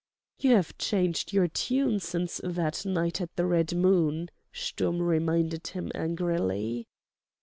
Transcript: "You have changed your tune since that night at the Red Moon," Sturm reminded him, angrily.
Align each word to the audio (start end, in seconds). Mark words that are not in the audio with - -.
"You 0.39 0.55
have 0.55 0.79
changed 0.79 1.31
your 1.31 1.47
tune 1.47 1.99
since 1.99 2.41
that 2.43 2.87
night 2.87 3.21
at 3.21 3.35
the 3.35 3.45
Red 3.45 3.75
Moon," 3.75 4.31
Sturm 4.51 4.99
reminded 4.99 5.67
him, 5.67 5.91
angrily. 5.93 6.87